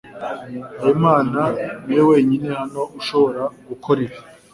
Habimana 0.79 1.41
niwe 1.85 2.03
wenyine 2.11 2.47
hano 2.59 2.81
ushobora 2.99 3.43
gukora 3.69 3.99
ibi. 4.05 4.17